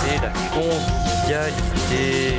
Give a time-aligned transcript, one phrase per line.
[0.00, 2.34] C'est la convivialité.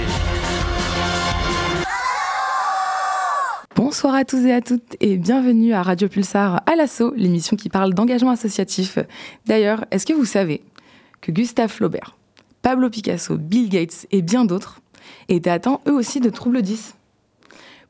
[3.76, 7.68] Bonsoir à tous et à toutes et bienvenue à Radio Pulsar à l'assaut, l'émission qui
[7.68, 8.98] parle d'engagement associatif.
[9.46, 10.62] D'ailleurs, est-ce que vous savez
[11.20, 12.16] que Gustave Flaubert,
[12.62, 14.80] Pablo Picasso, Bill Gates et bien d'autres
[15.28, 16.96] étaient atteints eux aussi de troubles 10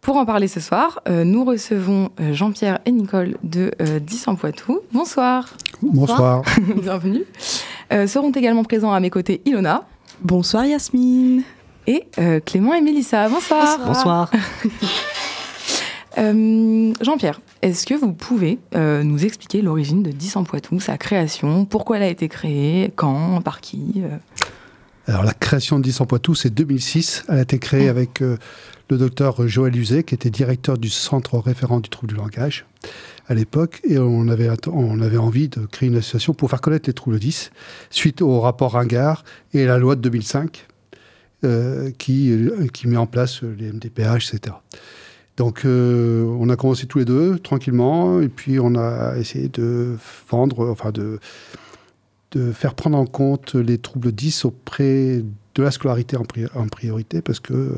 [0.01, 4.29] pour en parler ce soir, euh, nous recevons euh, Jean-Pierre et Nicole de euh, 10
[4.29, 4.79] en Poitou.
[4.93, 5.53] Bonsoir.
[5.81, 6.41] Bonsoir.
[6.81, 7.25] Bienvenue.
[7.91, 9.87] Euh, seront également présents à mes côtés Ilona.
[10.21, 11.43] Bonsoir Yasmine.
[11.87, 13.29] Et euh, Clément et Mélissa.
[13.29, 13.79] Bonsoir.
[13.85, 14.31] Bonsoir.
[16.17, 20.97] Euh, Jean-Pierre, est-ce que vous pouvez euh, nous expliquer l'origine de 10 en Poitou, sa
[20.97, 23.93] création, pourquoi elle a été créée, quand, par qui?
[23.97, 24.17] Euh?
[25.07, 27.25] Alors la création de 10 en Poitou, c'est 2006.
[27.29, 27.89] Elle a été créée Mmh.
[27.89, 28.37] avec euh,
[28.89, 32.65] le docteur Joël Uzet, qui était directeur du centre référent du trouble du langage
[33.27, 36.89] à l'époque, et on avait, on avait envie de créer une association pour faire connaître
[36.89, 37.51] les troubles 10,
[37.91, 40.67] suite au rapport Ringard et la loi de 2005,
[41.43, 44.55] euh, qui, euh, qui met en place les MDPH, etc.
[45.37, 49.95] Donc, euh, on a commencé tous les deux tranquillement, et puis on a essayé de
[50.29, 51.19] vendre, enfin de,
[52.31, 55.23] de faire prendre en compte les troubles 10 auprès
[55.55, 57.77] de la scolarité en priorité, parce que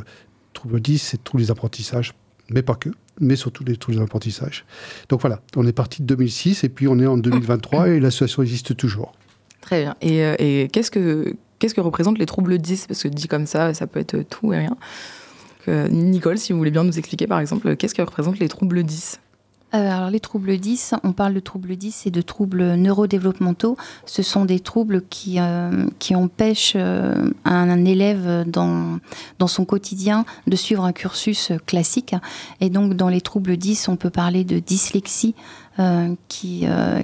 [0.54, 2.14] troubles 10, c'est tous les apprentissages,
[2.50, 2.90] mais pas que,
[3.22, 4.66] mais surtout les troubles d'apprentissage.
[5.10, 8.42] Donc voilà, on est parti de 2006, et puis on est en 2023, et l'association
[8.44, 9.14] existe toujours.
[9.62, 9.96] Très bien.
[10.02, 13.88] Et, euh, qu'est-ce que que représentent les troubles 10 Parce que dit comme ça, ça
[13.88, 14.76] peut être tout et rien.
[15.68, 18.84] Euh, Nicole, si vous voulez bien nous expliquer par exemple, qu'est-ce que représentent les troubles
[18.84, 19.21] 10 Euh,
[19.72, 23.78] alors les troubles 10, on parle de troubles 10 et de troubles neurodéveloppementaux.
[24.06, 29.00] Ce sont des troubles qui, euh, empêchent euh, un, élève dans,
[29.48, 32.16] son quotidien de suivre un cursus classique.
[32.60, 35.36] Et donc dans les troubles 10, on peut parler de dyslexie
[35.80, 37.02] euh, qui, euh,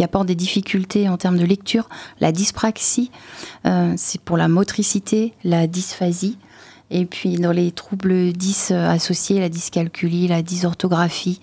[0.00, 1.88] apporte des difficultés en termes de lecture,
[2.20, 3.10] la dyspraxie,
[3.66, 6.38] euh, c'est pour la motricité, la dysphasie.
[6.90, 11.40] Et puis dans les troubles 10 euh, associés, la dyscalculie, la dysorthographie,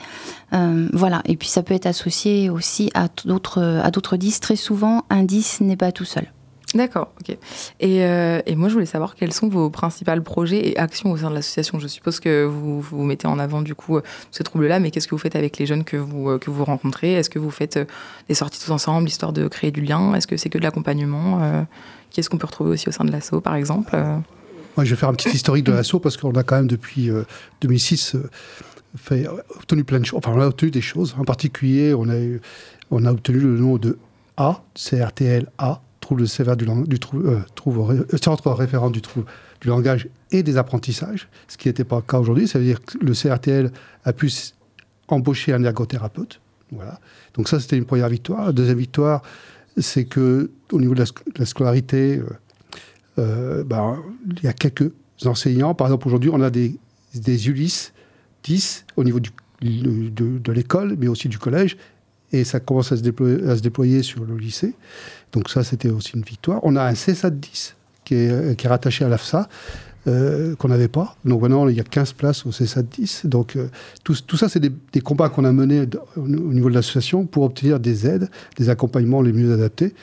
[0.53, 1.21] euh, voilà.
[1.25, 4.39] Et puis ça peut être associé aussi à d'autres à d'autres 10.
[4.39, 6.31] Très souvent, un 10 n'est pas tout seul.
[6.75, 7.37] D'accord, ok.
[7.79, 11.17] Et, euh, et moi, je voulais savoir quels sont vos principaux projets et actions au
[11.17, 11.79] sein de l'association.
[11.79, 14.01] Je suppose que vous, vous mettez en avant du coup euh,
[14.31, 17.13] ces troubles-là, mais qu'est-ce que vous faites avec les jeunes que vous, que vous rencontrez?
[17.13, 17.79] Est-ce que vous faites
[18.27, 20.13] des sorties tous ensemble, histoire de créer du lien?
[20.15, 21.63] Est-ce que c'est que de l'accompagnement Euh,
[22.09, 23.95] Qui est-ce qu'on peut retrouver aussi au sein de l'asso, par exemple
[24.77, 27.23] Je vais faire un petit historique de l'assaut, parce qu'on a quand même depuis euh,
[27.61, 28.29] 2006 euh,
[28.97, 30.17] fait, obtenu plein de choses.
[30.17, 31.15] Enfin, on a obtenu des choses.
[31.17, 32.41] En particulier, on a, eu,
[32.91, 33.97] on a obtenu le nom de
[34.37, 39.25] A, CRTL-A, trouble sévère du, du trouble, euh, trouble euh, centre référent du trouble
[39.61, 42.47] du langage et des apprentissages, ce qui n'était pas le cas aujourd'hui.
[42.47, 43.71] Ça veut dire que le CRTL
[44.03, 44.31] a pu
[45.07, 46.39] embaucher un ergothérapeute.
[46.71, 46.99] Voilà.
[47.33, 48.45] Donc ça, c'était une première victoire.
[48.45, 49.21] La deuxième victoire,
[49.77, 51.03] c'est que au niveau de
[51.37, 52.33] la, scolarité, euh, euh,
[53.17, 54.01] ben,
[54.37, 54.91] il y a quelques
[55.25, 55.73] enseignants.
[55.73, 56.75] Par exemple, aujourd'hui, on a des,
[57.13, 57.93] des Ulysse
[58.43, 61.77] 10 au niveau de, l'école, mais aussi du collège.
[62.31, 64.73] Et ça commence à se, déployer, sur le lycée.
[65.31, 66.59] Donc ça, c'était aussi une victoire.
[66.63, 69.47] On a un CSAT 10 qui est, euh, qui est rattaché à l'AFSA,
[70.07, 71.15] euh, qu'on n'avait pas.
[71.25, 73.25] Donc maintenant, il y a 15 places au CSAT 10.
[73.25, 73.69] Donc euh,
[74.03, 78.05] tout, ça, c'est des, combats qu'on a menés au niveau de l'association pour obtenir des
[78.05, 79.93] aides, des accompagnements les mieux adaptés.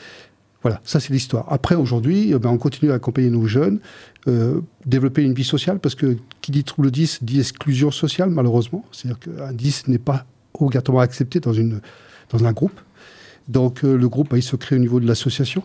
[0.63, 1.47] Voilà, ça c'est l'histoire.
[1.53, 3.81] Après, aujourd'hui, euh, ben, on continue à accompagner nos jeunes,
[4.29, 8.85] euh, développer une vie sociale, parce que qui dit trouble 10 dit exclusion sociale, malheureusement.
[8.93, 12.81] C'est-à-dire qu'un 10 n'est pas obligatoirement accepté dans, un groupe.
[13.49, 15.65] Donc euh, le groupe, ben, il se crée au niveau de l'association.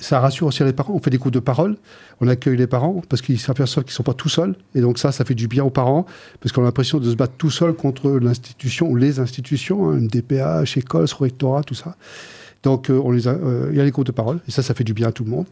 [0.00, 0.94] Ça rassure aussi les parents.
[0.94, 1.76] On fait des groupes de parole,
[2.22, 4.54] on accueille les parents, parce qu'ils s'aperçoivent qu'ils ne sont pas tout seuls.
[4.74, 6.06] Et donc ça, ça fait du bien aux parents,
[6.40, 9.96] parce qu'on a l'impression de se battre tout seul contre l'institution ou les institutions, hein,
[9.96, 11.96] MDPH, école, rectorat, tout ça.
[12.62, 14.62] Donc, euh, on les a, euh, il y a les groupes de parole, et ça,
[14.62, 15.46] ça fait du bien à tout le monde.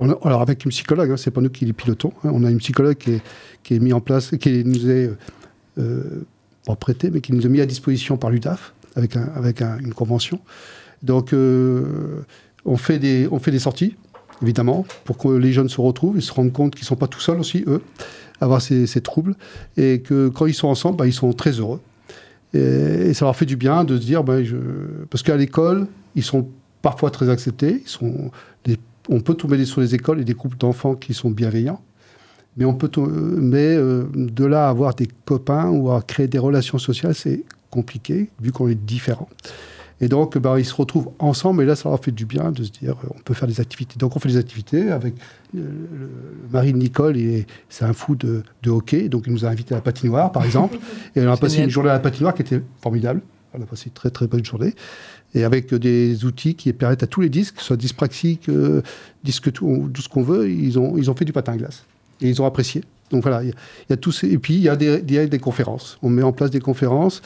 [0.00, 2.12] Alors, avec une psychologue, hein, c'est pas nous qui les pilotons.
[2.24, 3.22] hein, on a une psychologue qui est,
[3.74, 5.10] est mise en place, qui nous est
[5.78, 6.02] euh,
[6.66, 9.78] pas prêtée, mais qui nous est mise à disposition par l'UDAF, avec, un- avec un-
[9.78, 10.40] une convention.
[11.02, 12.22] Donc, euh,
[12.64, 13.96] on, fait des, sorties,
[14.42, 17.08] évidemment, pour que les jeunes se retrouvent et se rendent compte qu'ils ne sont pas
[17.08, 17.80] tout seuls aussi, eux,
[18.40, 19.34] à avoir ces, ces troubles,
[19.78, 21.80] et que quand ils sont ensemble, bah, ils sont très heureux.
[22.56, 24.56] Et, ça leur fait du bien de se dire, ben, je...
[25.10, 26.48] parce qu'à l'école, ils sont
[26.82, 28.30] parfois très acceptés, ils sont,
[29.08, 31.80] on peut tomber sur les écoles et des groupes d'enfants qui sont bienveillants,
[32.56, 36.78] mais, on peut mais de là à avoir des copains ou à créer des relations
[36.78, 39.28] sociales, c'est compliqué, vu qu'on est différents.
[40.00, 42.62] Et donc, bah, ils se retrouvent ensemble, et là, ça leur fait du bien de
[42.62, 43.98] se dire, on peut faire des activités.
[43.98, 45.14] Donc, on fait des activités avec
[45.56, 45.60] euh,
[45.98, 46.10] le,
[46.50, 47.16] Marie Nicole,
[47.70, 50.78] c'est un fou de, hockey, donc il nous a invités à la patinoire, par exemple.
[51.16, 53.22] et on a passé une journée à la patinoire qui était formidable.
[53.54, 54.74] On a passé une très, très bonne journée.
[55.34, 58.82] Et avec des outils qui permettent à tous les disques, soit dyspraxiques, euh,
[59.24, 61.84] disques, tout, tout ce qu'on veut, ils ont, ils ont fait du patin à glace.
[62.20, 62.84] Et ils ont apprécié.
[63.10, 63.54] Donc voilà, il
[63.88, 64.28] y, a, tous ces...
[64.28, 65.96] Et puis, il y, y a des conférences.
[66.02, 67.22] On met en place des conférences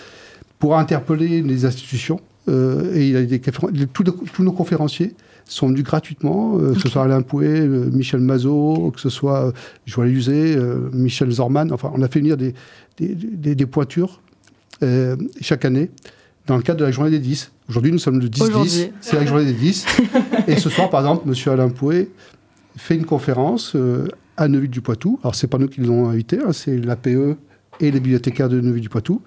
[0.60, 5.14] pour interpeller les institutions euh, et il a des tous, tous, nos conférenciers
[5.44, 9.52] sont venus gratuitement, euh, que ce soit Alain Pouet, euh, Michel Mazot, que ce soit
[9.86, 10.56] Joël Usé,
[10.92, 11.72] Michel Zorman.
[11.72, 12.54] Enfin, on a fait venir des,
[12.98, 14.20] des, des, pointures
[15.40, 15.90] chaque année
[16.46, 17.52] dans le cadre de la journée des 10.
[17.68, 19.86] Aujourd'hui, nous sommes le 10-10, c'est la journée des 10.
[20.46, 21.52] et ce soir, par exemple, M.
[21.52, 22.08] Alain Pouet
[22.76, 23.76] fait une conférence
[24.36, 25.18] à Neuville-du-Poitou.
[25.22, 29.20] Alors, c'est pas nous qui l'ont invité, hein, c'est l'APE et les bibliothécaires de Neuville-du-Poitou.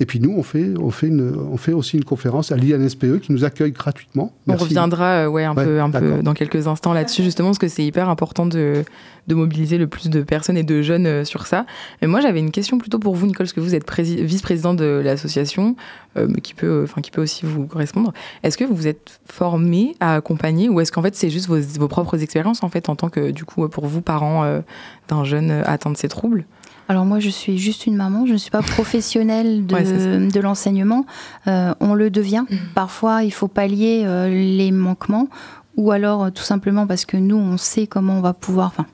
[0.00, 3.20] Et puis nous, on fait, on fait, une, on fait aussi une conférence à l'INSPE
[3.20, 4.32] qui nous accueille gratuitement.
[4.48, 7.68] On reviendra euh, ouais, un, peu, un peu dans quelques instants là-dessus, justement, parce que
[7.68, 8.82] c'est hyper important de,
[9.28, 11.64] de, mobiliser le plus de personnes et de jeunes euh, sur ça.
[12.02, 15.00] Mais moi, j'avais une question plutôt pour vous, Nicole, parce que vous êtes vice-président de
[15.04, 15.76] l'association,
[16.16, 18.12] euh, qui, peut, enfin, qui peut aussi vous correspondre.
[18.42, 21.60] Est-ce que vous vous êtes formé à accompagner, ou est-ce qu'en fait, c'est juste vos,
[21.60, 24.60] vos, propres expériences, en fait, en tant que, du coup, pour vous, parents
[25.08, 26.46] d'un jeune atteint de ces troubles?
[26.88, 31.06] Alors moi, je suis juste une maman, je ne suis pas professionnelle de, de l'enseignement.
[31.46, 32.44] Euh, on le devient.
[32.50, 32.56] Mm.
[32.74, 35.28] Parfois, il faut pallier euh, les manquements,
[35.76, 38.68] ou alors euh, tout simplement parce que nous, on sait comment on va pouvoir.
[38.68, 38.86] Enfin,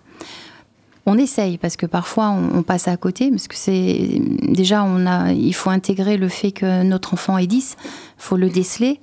[1.07, 5.33] on essaye parce que parfois on, passe à côté parce que c'est déjà on a
[5.33, 7.89] il faut intégrer le fait que notre enfant est 10, il
[8.19, 9.01] faut le déceler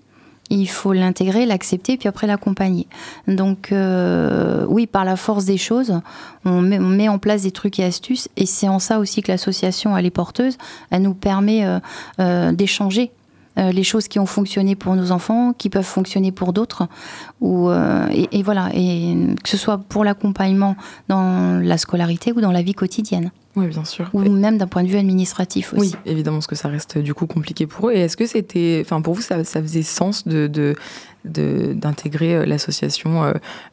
[0.49, 2.87] il faut l'intégrer, l'accepter, puis après l'accompagner.
[3.27, 5.99] Donc euh, oui, par la force des choses,
[6.45, 9.97] on met, en place des trucs et astuces, et c'est en ça aussi que l'association,
[9.97, 10.57] elle est porteuse,
[10.89, 11.79] elle nous permet euh,
[12.19, 13.11] euh, d'échanger
[13.59, 16.87] les choses qui ont fonctionné pour nos enfants, qui peuvent fonctionner pour d'autres,
[17.41, 20.75] et, et, voilà, et que ce soit pour l'accompagnement
[21.07, 23.31] dans la scolarité ou dans la vie quotidienne.
[23.57, 24.07] Oui, bien sûr.
[24.13, 25.95] Ou même d'un point de vue administratif aussi.
[25.95, 27.93] Oui, évidemment, parce que ça reste du coup compliqué pour eux.
[27.93, 30.75] Et est-ce que c'était, enfin, pour vous, ça, faisait sens de,
[31.25, 33.23] d'intégrer euh, l'association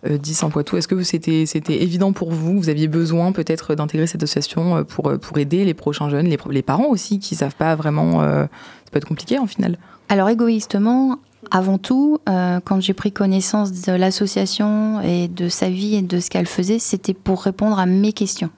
[0.06, 0.78] euh, 10 euh, en Poitou?
[0.78, 2.58] Est-ce que c'était, c'était évident pour vous?
[2.58, 6.38] Vous aviez besoin peut-être d'intégrer cette association euh, pour, pour aider les prochains jeunes, les,
[6.50, 8.20] les parents aussi qui savent pas vraiment.
[8.22, 8.48] ça
[8.90, 9.76] peut être compliqué en final?
[10.08, 11.19] Alors égoïstement,
[11.50, 16.30] avant tout, quand j'ai pris connaissance de l'association et de sa vie et de ce
[16.30, 18.50] qu'elle faisait, c'était pour répondre à mes questions.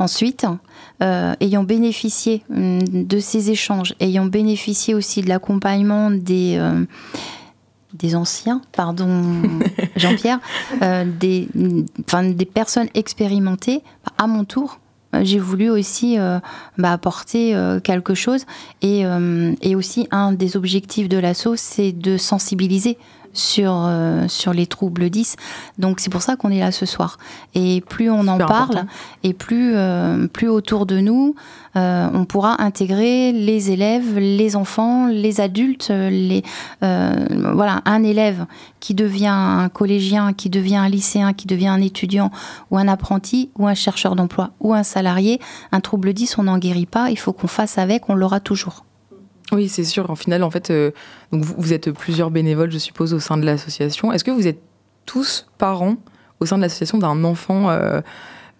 [0.00, 0.46] Ensuite,
[1.02, 6.86] euh, ayant bénéficié hum, de ces échanges, ayant bénéficié aussi de l'accompagnement des, euh,
[7.92, 9.42] des anciens, pardon
[9.96, 10.40] Jean-Pierre,
[10.80, 13.82] euh, des, des personnes expérimentées,
[14.16, 14.80] à mon tour,
[15.20, 16.16] j'ai voulu aussi
[16.78, 17.52] bah, apporter
[17.82, 18.46] quelque chose.
[18.80, 19.02] Et,
[19.60, 22.96] et, aussi, un des objectifs de l'assaut, c'est de sensibiliser
[23.32, 25.36] sur, euh, sur les troubles 10.
[25.78, 27.18] Donc c'est pour ça qu'on est là ce soir.
[27.54, 28.86] Et plus on en parle,
[29.22, 31.34] et plus, euh, plus autour de nous,
[31.76, 36.42] euh, on pourra intégrer les élèves, les enfants, les adultes, les,
[36.80, 38.46] voilà, un élève
[38.80, 42.30] qui devient un collégien, qui devient un lycéen, qui devient un étudiant
[42.70, 45.40] ou un apprenti ou un chercheur d'emploi ou un salarié,
[45.72, 48.84] un trouble 10, on n'en guérit pas, il faut qu'on fasse avec, on l'aura toujours.
[49.52, 50.10] Oui, c'est sûr.
[50.10, 50.90] En final, en fait, euh,
[51.32, 54.12] donc vous, êtes plusieurs bénévoles, je suppose, au sein de l'association.
[54.12, 54.60] Est-ce que vous êtes
[55.06, 55.96] tous parents
[56.38, 58.00] au sein de l'association d'un enfant euh,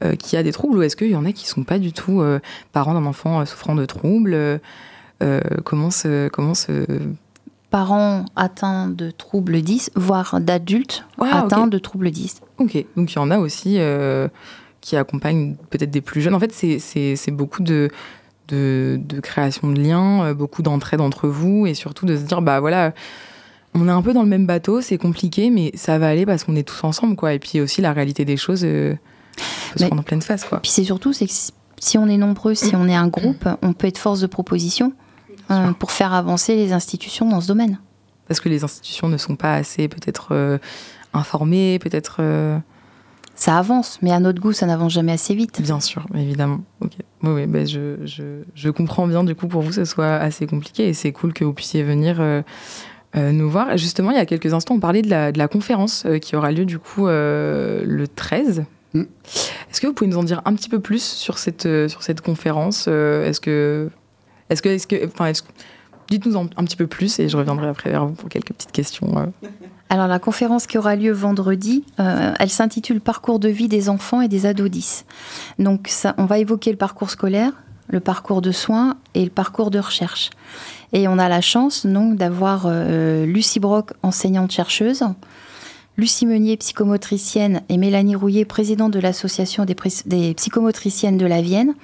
[0.02, 1.78] euh, qui a des troubles ou est-ce qu'il y en a qui ne sont pas
[1.78, 2.22] du tout
[2.72, 4.60] parents d'un enfant souffrant de troubles
[5.64, 6.28] Comment se...
[6.28, 6.84] Comment se...
[7.70, 12.40] Parents atteints de troubles 10, voire d'adultes ah, atteints de troubles 10.
[12.58, 13.78] Ok, donc il y en a aussi
[14.80, 16.34] qui accompagnent peut-être des plus jeunes.
[16.34, 17.88] En fait, c'est beaucoup de,
[18.50, 22.60] de, création de liens, euh, beaucoup d'entraide entre vous et surtout de se dire bah
[22.60, 22.92] voilà,
[23.74, 26.44] on est un peu dans le même bateau, c'est compliqué, mais ça va aller parce
[26.44, 27.32] qu'on est tous ensemble quoi.
[27.34, 28.94] Et puis aussi la réalité des choses euh,
[29.72, 30.60] peut se prendre en pleine face quoi.
[30.60, 31.32] Puis c'est surtout c'est que
[31.78, 34.92] si on est nombreux, si on est un groupe, on peut être force de proposition
[35.50, 37.78] euh, pour faire avancer les institutions dans ce domaine.
[38.28, 40.60] Parce que les institutions ne sont pas assez peut-être
[41.12, 42.20] informées, peut-être
[43.34, 45.62] ça avance, mais à notre goût, ça n'avance jamais assez vite.
[45.62, 46.60] Bien sûr, évidemment.
[46.80, 46.92] Ok.
[47.22, 50.46] Oui, oui ben je, je, je, comprends bien du coup pour vous, ce soit assez
[50.46, 52.42] compliqué et c'est cool que vous puissiez venir euh,
[53.16, 53.78] euh, nous voir.
[53.78, 56.36] Justement, il y a quelques instants, on parlait de la, de la conférence euh, qui
[56.36, 58.64] aura lieu du coup le 13.
[58.92, 59.02] Mm.
[59.70, 62.20] Est-ce que vous pouvez nous en dire un petit peu plus sur cette, sur cette
[62.20, 63.88] conférence Est-ce que.
[64.50, 64.68] Est-ce que.
[64.68, 65.42] Est-ce que enfin, est
[66.10, 68.72] Dites-nous un, un, petit peu plus et je reviendrai après vers vous pour quelques petites
[68.72, 69.32] questions.
[69.90, 74.20] Alors la conférence qui aura lieu vendredi, euh, elle s'intitule Parcours de vie des enfants
[74.20, 75.04] et des ados 10.
[75.58, 77.52] Donc on va évoquer le parcours scolaire,
[77.88, 80.30] le parcours de soins et le parcours de recherche.
[80.92, 85.02] Et on a la chance donc d'avoir euh, Lucie Brock, enseignante chercheuse,
[85.96, 91.74] Lucie Meunier, psychomotricienne, et Mélanie Rouillet, présidente de l'association des, des, psychomotriciennes de la Vienne,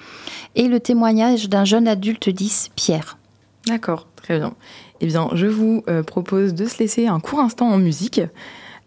[0.54, 3.18] et le témoignage d'un jeune adulte 10, Pierre.
[3.66, 4.54] D'accord, très bien.
[5.00, 8.20] Eh bien, je vous euh, propose de se laisser un court instant en musique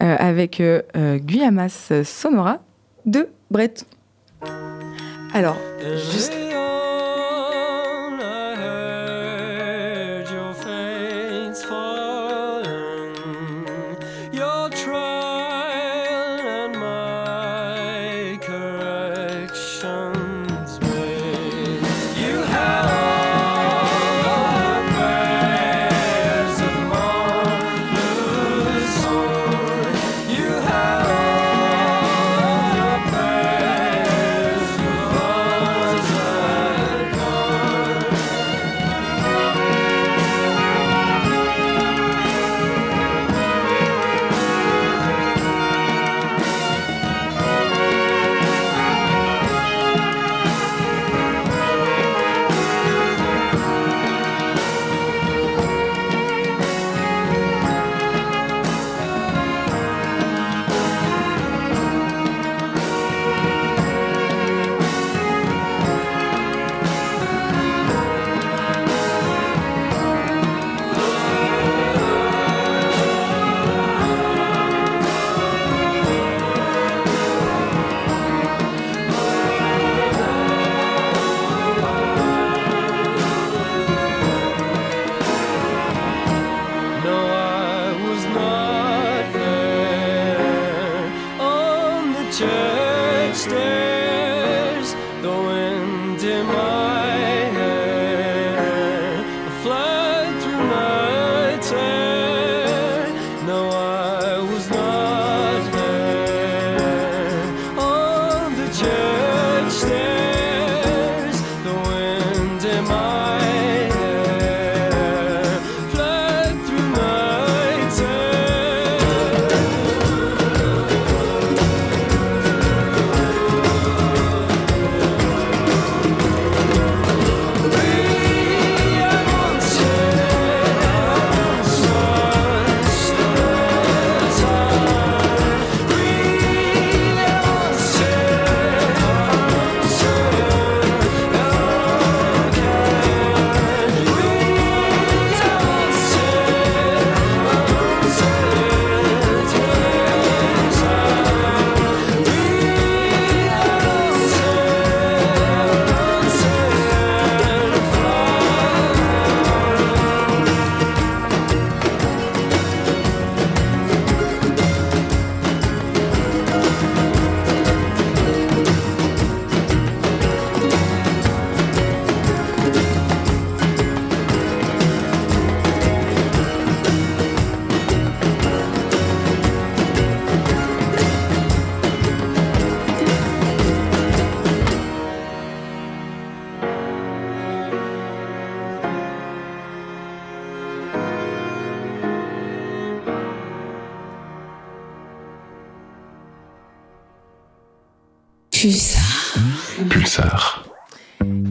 [0.02, 0.82] euh, avec euh,
[1.18, 2.60] Guyamas Sonora
[3.06, 3.86] de Brett.
[5.34, 5.58] Alors,
[6.12, 6.34] juste...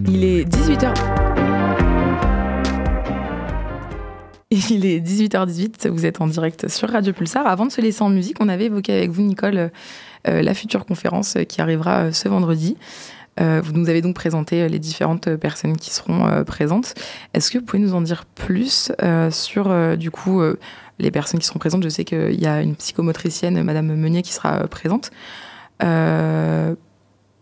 [0.06, 0.92] Il est 18h.
[4.50, 7.46] Il est 18h18, vous êtes en direct sur Radio Pulsar.
[7.46, 9.70] Avant de se laisser en musique, on avait évoqué avec vous, Nicole,
[10.26, 12.76] euh, la future conférence qui arrivera euh, ce vendredi.
[13.40, 16.94] Euh, vous nous avez donc présenté les différentes personnes qui seront présentes.
[17.34, 18.90] Est-ce que vous pouvez nous en dire plus
[19.30, 20.42] sur, du coup,
[20.98, 21.84] les personnes qui seront présentes?
[21.84, 25.12] Je sais qu'il y a une psychomotricienne, Madame Meunier, qui sera présente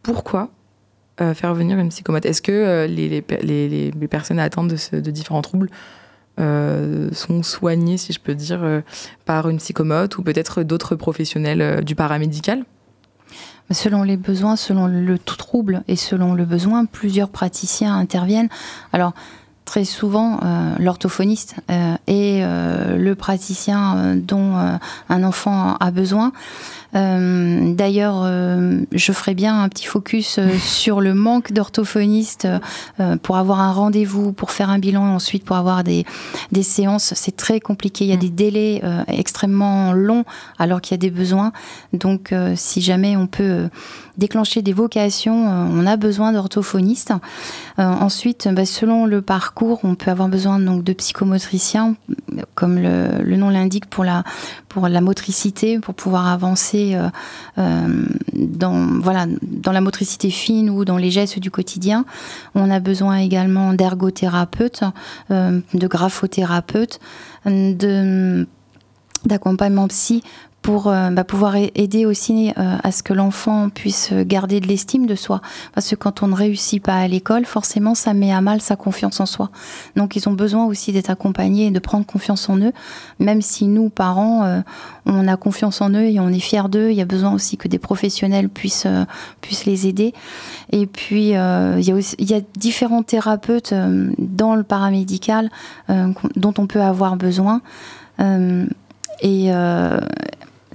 [0.03, 0.51] pourquoi
[1.23, 5.11] euh, faire venir une psychomote Est-ce que euh, les, les, les, personnes atteintes de, de
[5.11, 5.71] différents troubles
[6.39, 8.83] euh, sont soignées, si je peux dire,
[9.25, 12.65] par une psychomote ou peut-être d'autres professionnels du paramédical?
[13.71, 18.51] Selon les besoins, selon le trouble et selon le besoin, plusieurs praticiens interviennent.
[18.93, 19.15] Alors,
[19.65, 20.39] très souvent
[20.79, 21.57] l'orthophoniste
[22.07, 26.33] et le praticien dont un enfant a besoin.
[26.97, 32.49] Euh, D'ailleurs, euh, je ferai bien un petit focus euh, sur le manque d'orthophonistes
[33.23, 36.05] pour avoir un rendez-vous, pour faire un bilan ensuite pour avoir des,
[36.53, 37.13] des séances.
[37.15, 38.05] C'est très compliqué.
[38.05, 40.25] Il y a des délais extrêmement longs
[40.59, 41.53] alors qu'il y a des besoins.
[41.93, 43.69] Donc, si jamais on peut
[44.19, 47.13] déclencher des vocations, euh, on a besoin d'orthophonistes.
[47.79, 51.97] Euh, ensuite, bah, selon le parcours, on peut avoir besoin donc de psychomotriciens,
[52.55, 56.99] comme le, nom l'indique, pour la motricité, pour pouvoir avancer
[57.59, 62.05] euh, dans la motricité fine ou dans les gestes du quotidien.
[62.55, 64.85] On a besoin également d'ergothérapeutes,
[65.31, 67.01] de graphothérapeutes,
[67.45, 68.47] de
[69.27, 70.23] d'accompagnement psy
[70.67, 75.07] pour euh, bah, pouvoir aider aussi euh, à ce que l'enfant puisse garder de l'estime
[75.07, 75.41] de soi.
[75.73, 78.75] Parce que quand on ne réussit pas à l'école, forcément, ça met à mal sa
[78.75, 79.51] confiance en soi.
[79.95, 82.73] Donc, ils ont besoin aussi d'être accompagnés et de prendre confiance en eux,
[83.21, 84.61] même si nous, parents, euh,
[85.07, 86.91] on a confiance en eux et on est fiers d'eux.
[86.91, 88.89] Il y a besoin aussi que des professionnels puissent,
[89.43, 90.15] puissent les aider.
[90.73, 93.73] Et puis, il, y il y a différents thérapeutes
[94.19, 95.49] dans le paramédical
[95.89, 97.61] dont on peut avoir besoin.
[99.23, 99.53] Et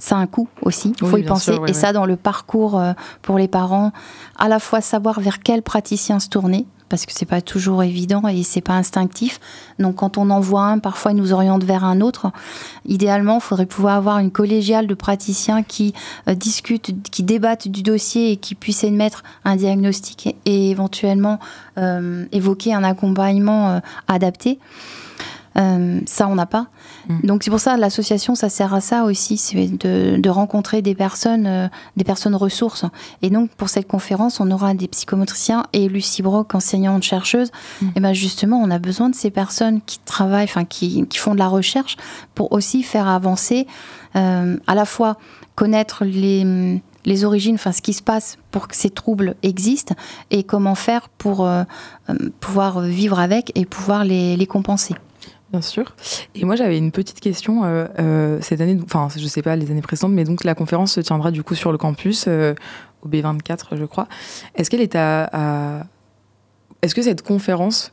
[0.02, 1.52] ça a un coût aussi, il faut Oui, y penser.
[1.52, 1.78] sûr, oui, et oui.
[1.78, 2.92] ça, dans le parcours euh,
[3.22, 3.92] pour les parents,
[4.36, 8.26] à la fois savoir vers quel praticien se tourner, parce que c'est pas toujours évident
[8.26, 9.38] et c'est pas instinctif.
[9.78, 12.32] Donc, quand on en voit un, parfois il nous oriente vers un autre.
[12.84, 15.94] Idéalement, il faudrait pouvoir avoir une collégiale de praticiens qui
[16.28, 21.38] euh, discutent, qui débattent du dossier et qui puissent émettre un diagnostic et, et éventuellement
[21.78, 23.78] euh, évoquer un accompagnement euh,
[24.08, 24.58] adapté.
[25.58, 26.68] Euh, ça, on n'a pas.
[27.24, 30.94] Donc c'est pour ça l'association, ça sert à ça aussi, c'est de, de rencontrer des
[30.94, 32.84] personnes, euh, des personnes ressources.
[33.22, 37.50] Et donc pour cette conférence, on aura des psychomotriciens et Lucie Brock, enseignante chercheuse.
[37.96, 41.34] Et ben justement, on a besoin de ces personnes qui travaillent, enfin qui, qui font
[41.34, 41.96] de la recherche,
[42.34, 43.66] pour aussi faire avancer,
[44.16, 45.18] euh, à la fois
[45.54, 49.96] connaître les les origines, enfin ce qui se passe pour que ces troubles existent
[50.30, 51.64] et comment faire pour euh,
[52.38, 54.94] pouvoir vivre avec et pouvoir les, les compenser.
[55.52, 55.94] Bien sûr.
[56.34, 57.64] Et moi, j'avais une petite question.
[57.64, 60.92] euh, euh, cette année, enfin, je sais pas les années précédentes, mais donc la conférence
[60.92, 62.54] se tiendra du coup sur le campus, euh,
[63.02, 64.08] au B24, je crois.
[64.54, 65.86] Est-ce qu'elle est à.
[66.80, 67.92] Est-ce que cette conférence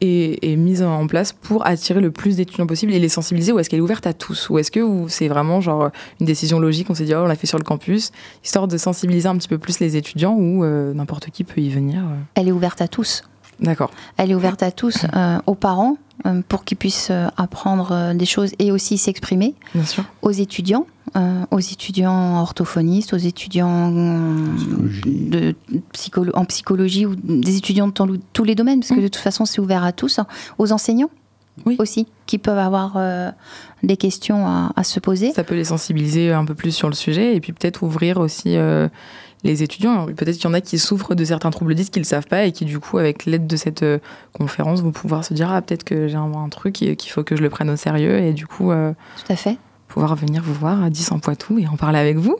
[0.00, 3.68] est, mise en place pour attirer le plus d'étudiants possible et les sensibiliser ou est-ce
[3.68, 4.48] qu'elle est ouverte à tous?
[4.48, 7.36] Ou est-ce que c'est vraiment genre une décision logique On s'est dit, oh, on l'a
[7.36, 8.12] fait sur le campus,
[8.42, 12.02] histoire de sensibiliser un petit peu plus les étudiants ou n'importe qui peut y venir
[12.34, 13.22] Elle est ouverte à tous.
[13.60, 13.90] D'accord.
[14.16, 18.14] Elle est ouverte à tous, euh, aux parents, euh, pour qu'ils puissent euh, apprendre euh,
[18.14, 19.54] des choses et aussi s'exprimer.
[19.74, 20.04] Bien sûr.
[20.22, 24.46] Aux étudiants, euh, aux étudiants orthophonistes, aux étudiants euh,
[25.06, 25.54] de
[25.94, 29.16] psycholo- en psychologie ou des étudiants dans le- tous les domaines, parce que de toute
[29.16, 30.20] façon c'est ouvert à tous.
[30.58, 31.10] Aux enseignants
[31.78, 33.30] aussi, qui peuvent avoir euh,
[33.82, 35.32] des questions à, à se poser.
[35.32, 38.56] Ça peut les sensibiliser un peu plus sur le sujet et puis peut-être ouvrir aussi
[38.56, 38.88] euh,
[39.44, 40.06] les étudiants.
[40.06, 42.44] Peut-être qu'il y en a qui souffrent de certains troubles 10 qu'ils ne savent pas
[42.44, 43.98] et qui, du coup, avec l'aide de cette euh,
[44.32, 47.24] conférence, vont pouvoir se dire Ah, peut-être que j'ai un, un truc et qu'il faut
[47.24, 48.70] que je le prenne au sérieux et du coup.
[48.70, 49.58] Tout à fait.
[49.88, 52.36] Pouvoir venir vous voir à 10 en Poitou et en parler avec vous.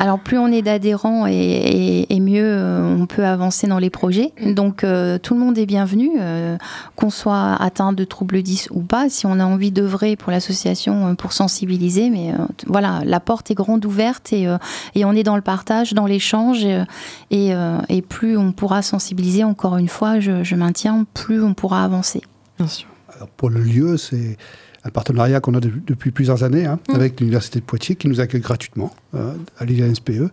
[0.00, 3.90] Alors plus on est d'adhérents et, et- et mieux euh, on peut avancer dans les
[3.90, 4.32] projets.
[4.54, 6.56] Donc euh, tout le monde est bienvenu, euh,
[6.94, 11.16] qu'on soit atteint de troubles 10 ou pas, si on a envie d'œuvrer pour l'association
[11.16, 12.10] pour sensibiliser.
[12.10, 12.36] Mais euh,
[12.68, 14.56] voilà, la porte est grande ouverte et, euh,
[14.94, 16.64] et on est dans le partage, dans l'échange.
[16.64, 16.84] Et,
[17.32, 21.54] et, euh, et plus on pourra sensibiliser, encore une fois, je, je maintiens, plus on
[21.54, 22.22] pourra avancer.
[22.56, 22.88] Bien sûr.
[23.16, 24.36] Alors, pour le lieu, c'est
[24.84, 28.20] un partenariat qu'on a de- depuis plusieurs années hein, avec l'Université de Poitiers qui nous
[28.20, 30.30] accueille gratuitement euh, à l'INSPE.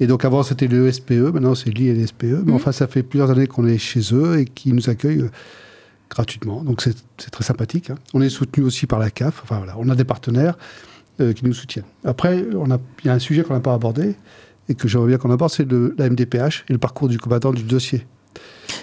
[0.00, 2.44] Et donc avant c'était le SPE, maintenant c'est l'INSPE.
[2.44, 5.30] Mais enfin ça fait plusieurs années qu'on est chez eux et qui nous accueillent euh,
[6.10, 6.62] gratuitement.
[6.62, 6.94] Donc c'est
[7.30, 7.90] très sympathique.
[7.90, 7.96] hein.
[8.14, 9.40] On est soutenu aussi par la CAF.
[9.42, 10.56] Enfin voilà, on a des partenaires
[11.20, 11.84] euh, qui nous soutiennent.
[12.04, 14.14] Après, il y a un sujet qu'on n'a pas abordé
[14.68, 17.62] et que j'aimerais bien qu'on aborde, c'est la MDPH et le parcours du combattant du
[17.62, 18.06] dossier.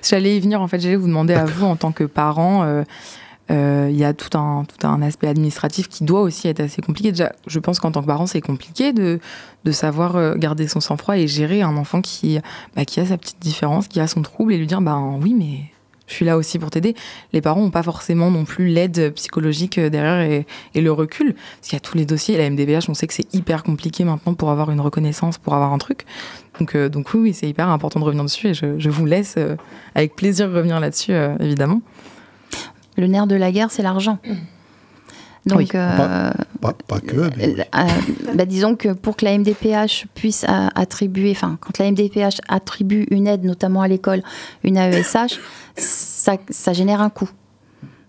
[0.04, 2.84] J'allais y venir, en fait, j'allais vous demander à vous, en tant que parent, euh,
[3.50, 7.12] il y a tout un, tout un aspect administratif qui doit aussi être assez compliqué.
[7.12, 9.20] Déjà, je pense qu'en tant que parent, c'est compliqué de,
[9.66, 12.40] de savoir euh, garder son sang-froid et gérer un enfant qui,
[12.76, 15.34] bah, qui a sa petite différence, qui a son trouble, et lui dire, ben oui,
[15.38, 15.64] mais
[16.08, 16.96] je suis là aussi pour t'aider.
[17.34, 21.34] Les parents n'ont pas forcément non plus l'aide psychologique euh, derrière et, le recul.
[21.34, 24.04] Parce qu'il y a tous les dossiers, la MDBH, on sait que c'est hyper compliqué
[24.04, 26.06] maintenant pour avoir une reconnaissance, pour avoir un truc.
[26.60, 29.56] Donc, euh, donc oui, c'est hyper important de revenir dessus et je, vous laisse euh,
[29.96, 31.82] avec plaisir revenir là-dessus, euh, évidemment.
[33.00, 34.20] Le nerf de la guerre, c'est l'argent.
[35.46, 35.70] Donc, Oui.
[35.74, 40.06] euh, Pas, pas- pas que, mais Euh, euh, bah, disons que pour que la MDPH
[40.14, 44.22] puisse euh, attribuer, enfin, quand la MDPH attribue une aide, notamment à l'école,
[44.66, 45.40] une AESH,
[45.78, 47.30] ça, ça génère un coût.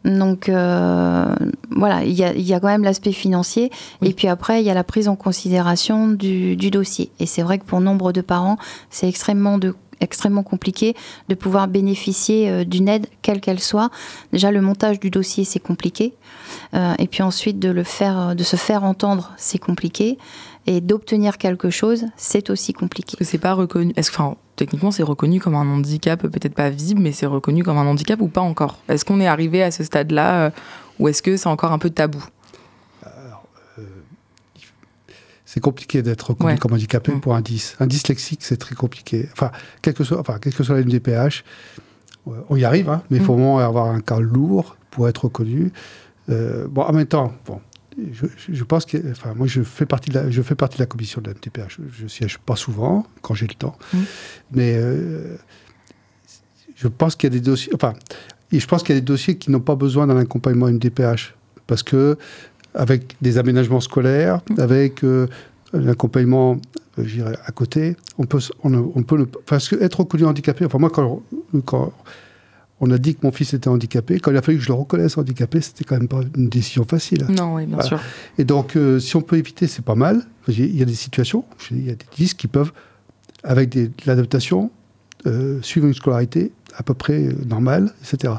[0.05, 1.26] Donc euh,
[1.70, 3.70] voilà, il y a, y a, quand même l'aspect financier.
[4.03, 7.12] Et puis après, il y a la prise en considération du, du dossier.
[7.20, 8.57] Et c'est vrai que pour nombre de parents,
[8.88, 10.95] c'est extrêmement de extrêmement compliqué
[11.29, 13.91] de pouvoir bénéficier euh, d'une aide, quelle qu'elle soit.
[14.33, 16.15] Déjà, le montage du dossier, c'est compliqué.
[16.75, 20.19] Euh, et puis ensuite, de, le faire, de se faire entendre, c'est compliqué.
[20.67, 23.17] Et d'obtenir quelque chose, c'est aussi compliqué.
[23.23, 24.13] C'est pas reconnu Est-ce
[24.57, 28.21] techniquement, c'est reconnu comme un handicap, peut-être pas visible, mais c'est reconnu comme un handicap
[28.21, 28.79] ou pas encore?
[28.89, 30.51] Est-ce qu'on est arrivé à ce stade-là euh,
[30.99, 32.23] ou est-ce que c'est encore un peu tabou?
[35.53, 37.79] C'est compliqué d'être reconnu comme handicapé pour un 10.
[37.81, 39.29] Un dyslexique, c'est très compliqué.
[39.33, 39.51] Enfin,
[39.83, 41.43] quel que soit, enfin, quel que soit la MDPH,
[42.25, 45.73] on y arrive, hein, mais il faut vraiment avoir un cas lourd pour être reconnu.
[46.29, 47.61] Euh, bon, en même temps, bon,
[48.13, 50.87] je, pense que, enfin, moi, je fais partie de la, je fais partie de la
[50.87, 51.81] commission de la MDPH.
[51.91, 53.77] Je, ne siège pas souvent quand j'ai le temps,
[54.53, 55.37] mais euh,
[56.77, 57.95] je pense qu'il y a des dossiers, enfin,
[58.53, 61.35] je pense qu'il y a des dossiers qui n'ont pas besoin d'un accompagnement MDPH
[61.67, 62.17] parce que
[62.75, 65.27] avec des aménagements scolaires, avec euh,
[65.73, 66.61] un accompagnement,
[66.99, 67.97] euh, je dirais, à côté.
[68.19, 71.23] On peut, on, peut parce que être reconnu handicapé, enfin moi, quand,
[71.65, 71.93] quand
[72.81, 74.75] on a dit que mon fils était handicapé, quand il a fallu que je le
[74.75, 77.27] reconnaisse handicapé, c'était quand même pas une décision facile.
[77.29, 78.01] Non, oui, bien sûr.
[78.39, 80.23] Et donc, euh, si on peut éviter, c'est pas mal.
[80.49, 82.73] Il y a des situations, il y a des disques qui peuvent,
[83.45, 84.71] avec de l'adaptation,
[85.63, 88.35] suivre une scolarité à peu près normale, etc.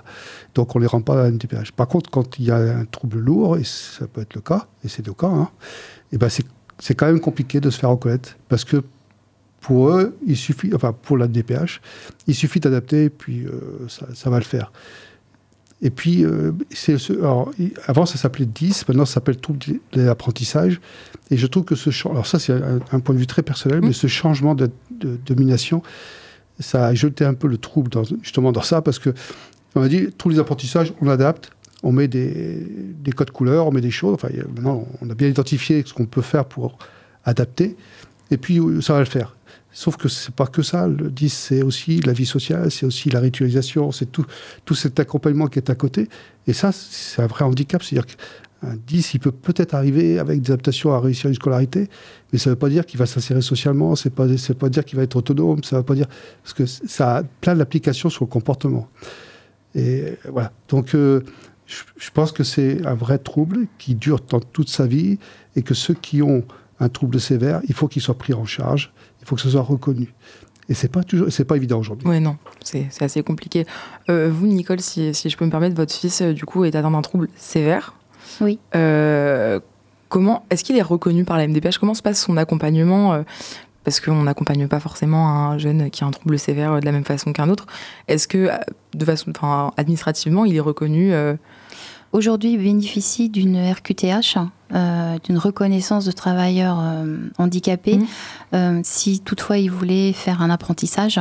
[0.56, 1.72] Donc on ne les rend pas à MDPH.
[1.74, 4.68] Par contre, quand il y a un trouble lourd, et ça peut être le cas,
[4.84, 5.50] et c'est le cas, hein,
[6.12, 8.38] et ben c'est quand même compliqué de se faire reconnaître.
[8.50, 8.84] Parce que
[9.62, 11.82] pour eux, il suffit, enfin pour la DPH,
[12.28, 14.72] il suffit d'adapter et puis euh, ça, va le faire.
[15.84, 16.52] Et puis, euh,
[17.22, 17.52] alors,
[17.88, 20.82] avant ça s'appelait 10, maintenant ça s'appelle trouble de l'apprentissage.
[21.30, 23.82] Et je trouve que ce changement, alors ça c'est un, point de vue très personnel,
[23.82, 23.86] mmh.
[23.86, 24.72] mais ce changement de,
[25.26, 25.84] domination,
[26.60, 27.90] ça a jeté un peu le trouble
[28.22, 29.14] justement dans ça, parce que
[29.76, 31.52] on a dit, tous les apprentissages, on adapte,
[31.84, 32.68] on met des,
[33.16, 34.16] codes couleurs, on met des choses.
[34.16, 36.78] Enfin, maintenant, on a bien identifié ce qu'on peut faire pour
[37.24, 37.76] adapter,
[38.32, 39.36] et puis euh, ça va le faire.
[39.74, 40.88] Sauf que c'est pas que ça.
[40.88, 44.26] Le 10, c'est aussi la vie sociale, c'est aussi la ritualisation, c'est tout,
[44.66, 46.10] tout cet accompagnement qui est à côté.
[46.46, 47.82] Et ça, c'est un vrai handicap.
[47.82, 48.14] C'est-à-dire
[48.62, 51.90] qu'un 10, il peut peut-être arriver avec des adaptations à réussir une scolarité,
[52.32, 54.28] mais ça ne veut pas dire qu'il va s'insérer socialement, c'est pas,
[54.60, 56.08] pas dire qu'il va être autonome, ça ne veut pas dire.
[56.44, 58.88] Parce que ça a plein d'applications sur le comportement.
[59.76, 60.52] Et voilà.
[60.70, 61.24] Donc, euh,
[61.66, 65.18] je, pense que c'est un vrai trouble qui dure dans toute sa vie
[65.56, 66.44] et que ceux qui ont
[66.80, 69.62] un trouble sévère, il faut qu'ils soient pris en charge, il faut que ce soit
[69.62, 70.14] reconnu.
[70.70, 72.08] Et c'est pas toujours, pas évident aujourd'hui.
[72.08, 73.66] Oui, non, c'est assez compliqué.
[74.10, 76.76] Euh, vous, Nicole, si, si, je peux me permettre, votre fils, euh, du coup, est
[76.76, 77.94] atteint d'un trouble sévère.
[78.40, 78.60] Oui.
[80.10, 83.24] comment, est-ce qu'il est reconnu par la MDPH Comment se passe son accompagnement
[83.84, 87.06] parce qu'on n'accompagne pas forcément un jeune qui a un trouble sévère de la même
[87.06, 87.66] façon qu'un autre.
[88.08, 88.50] Est-ce que,
[88.94, 91.36] de façon, enfin, administrativement, il est reconnu euh,
[92.14, 94.36] Aujourd'hui, il bénéficie d'une RQTH,
[94.74, 98.00] euh, d'une reconnaissance de travailleurs euh, handicapés.
[98.00, 98.06] Mmh.
[98.54, 101.20] Euh, si toutefois il voulait faire un apprentissage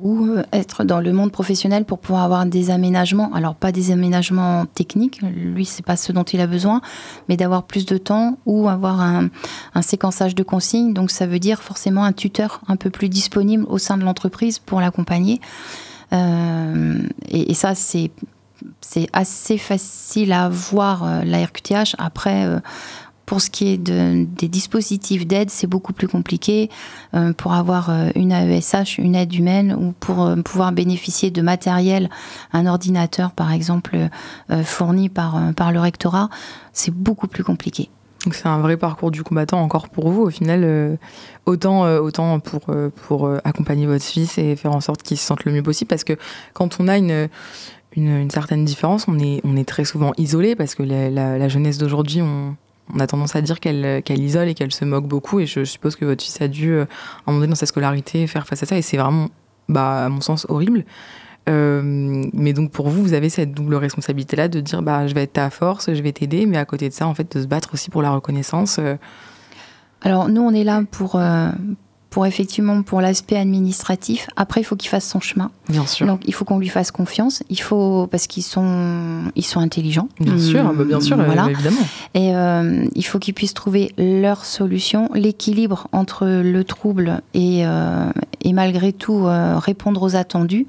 [0.00, 4.66] ou être dans le monde professionnel pour pouvoir avoir des aménagements, alors pas des aménagements
[4.66, 6.80] techniques, lui c'est pas ce dont il a besoin,
[7.28, 9.30] mais d'avoir plus de temps ou avoir un,
[9.80, 10.94] séquençage de consignes.
[10.94, 14.60] Donc ça veut dire forcément un tuteur un peu plus disponible au sein de l'entreprise
[14.60, 15.40] pour l'accompagner.
[16.12, 18.12] et, ça, c'est
[18.80, 21.94] c'est assez facile à voir euh, la RQTH.
[21.98, 22.60] Après, euh,
[23.26, 26.68] pour ce qui est des dispositifs d'aide, c'est beaucoup plus compliqué.
[27.14, 32.10] Euh, pour avoir une AESH, une aide humaine, ou pour pouvoir bénéficier de matériel,
[32.52, 33.96] un ordinateur par exemple
[34.64, 36.28] fourni par, par le rectorat,
[36.74, 37.88] c'est beaucoup plus compliqué.
[38.24, 40.98] Donc c'est un vrai parcours du combattant encore pour vous au final,
[41.46, 42.66] autant, autant pour,
[43.06, 46.04] pour accompagner votre fils et faire en sorte qu'il se sente le mieux possible parce
[46.04, 46.18] que
[46.52, 47.28] quand on a une,
[47.96, 49.06] une, certaine différence.
[49.08, 52.56] On est, on est très souvent isolé parce que la, jeunesse d'aujourd'hui, on,
[52.98, 55.40] a tendance à dire qu'elle isole et qu'elle se moque beaucoup.
[55.40, 57.66] Et je suppose que votre fils a dû, euh, à un moment donné dans sa
[57.66, 58.76] scolarité, faire face à ça.
[58.76, 59.28] Et c'est vraiment,
[59.68, 60.84] bah, à mon sens, horrible.
[61.48, 61.82] Euh,
[62.32, 65.32] mais donc pour vous, vous avez cette double responsabilité-là de dire bah, je vais être
[65.32, 67.70] ta force, je vais t'aider, mais à côté de ça, en fait, de se battre
[67.74, 68.78] aussi pour la reconnaissance.
[68.78, 68.96] Euh.
[70.02, 71.20] Alors nous, on est là pour,
[72.12, 74.28] pour effectivement pour l'aspect administratif.
[74.36, 75.50] Après, il faut qu'il fasse son chemin.
[75.70, 76.06] Bien sûr.
[76.06, 77.42] Donc, il faut qu'on lui fasse confiance.
[77.48, 80.08] Il faut parce qu'ils sont ils sont intelligents.
[80.20, 81.48] Bien sûr, bah, bien sûr, voilà.
[81.50, 81.80] évidemment.
[82.12, 88.10] Et euh, il faut qu'ils puissent trouver leur solution, l'équilibre entre le trouble et euh,
[88.42, 90.66] et malgré tout euh, répondre aux attendus.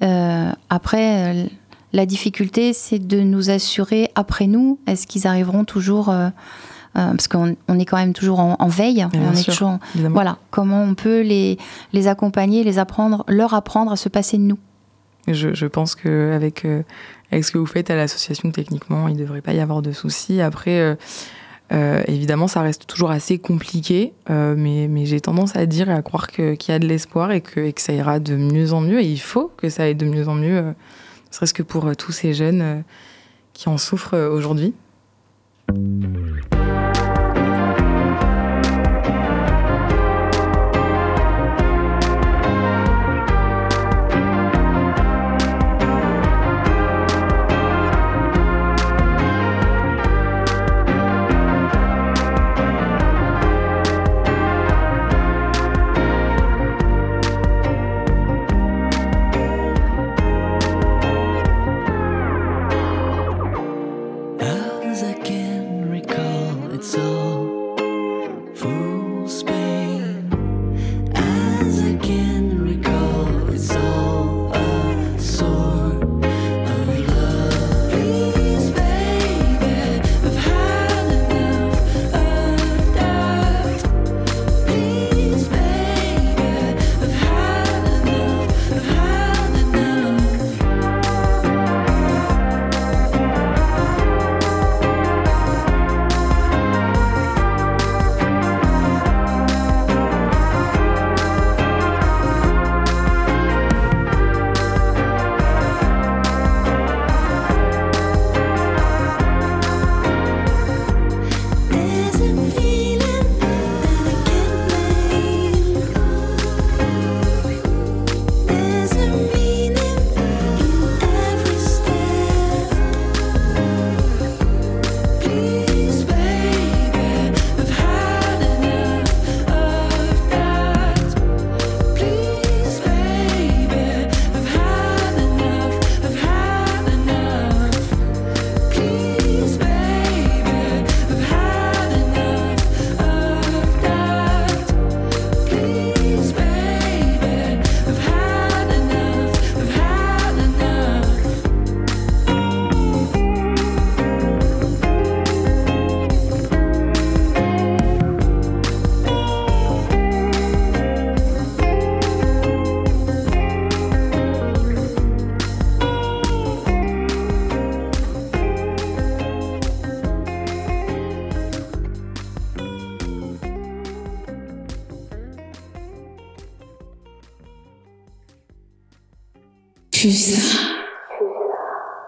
[0.00, 1.48] après.
[1.94, 6.28] La difficulté, c'est de nous assurer, après nous, est-ce qu'ils arriveront toujours euh,
[6.94, 9.06] parce qu'on est quand même toujours en, veille.
[9.14, 9.78] on est toujours,
[10.10, 11.58] voilà, comment on peut les,
[11.92, 14.58] les accompagner, les apprendre, leur apprendre à se passer de nous?
[15.28, 16.82] Je, je pense qu'avec euh,
[17.30, 19.92] avec ce que vous faites à l'association, techniquement, il ne devrait pas y avoir de
[19.92, 20.40] soucis.
[20.40, 20.94] Après, euh,
[21.72, 25.92] euh, évidemment, ça reste toujours assez compliqué, euh, mais, mais j'ai tendance à dire et
[25.92, 28.72] à croire qu'il y a de l'espoir et que, et que ça ira de mieux
[28.72, 29.00] en mieux.
[29.00, 30.74] Et il faut que ça aille de mieux en mieux, euh, ne
[31.30, 32.80] serait-ce que pour euh, tous ces jeunes euh,
[33.52, 34.72] qui en souffrent euh, aujourd'hui.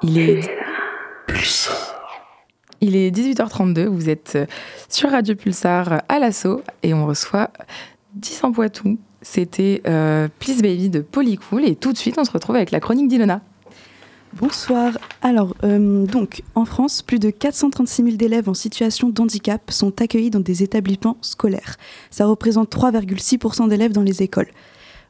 [0.03, 0.51] Il est...
[2.81, 4.47] Il est 18h32, vous êtes euh,
[4.89, 7.51] sur Radio Pulsar à l'assaut et on reçoit
[8.15, 8.99] 10 en Poitou.
[9.21, 12.81] C'était euh, Please Baby de Polycool et tout de suite on se retrouve avec la
[12.81, 13.43] chronique d'Ilona.
[14.33, 14.97] Bonsoir.
[15.21, 20.01] Alors, euh, donc, en France, plus de 436 000 élèves en situation de handicap sont
[20.01, 21.77] accueillis dans des établissements scolaires.
[22.11, 24.49] Ça représente 3,6% d'élèves dans les écoles.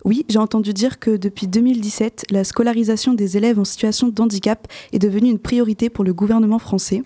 [0.05, 4.67] Oui, j'ai entendu dire que depuis 2017, la scolarisation des élèves en situation de handicap
[4.93, 7.03] est devenue une priorité pour le gouvernement français.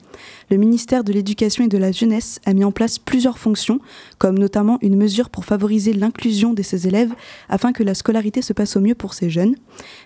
[0.48, 3.80] Le ministère de l'Éducation et de la Jeunesse a mis en place plusieurs fonctions,
[4.18, 7.12] comme notamment une mesure pour favoriser l'inclusion de ces élèves
[7.48, 9.56] afin que la scolarité se passe au mieux pour ces jeunes.